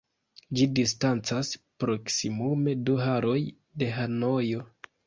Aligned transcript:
Ĝi 0.59 0.67
distancas 0.79 1.53
proksimume 1.85 2.77
du 2.89 2.97
horoj 3.05 3.39
de 3.85 3.97
Hanojo. 4.01 4.69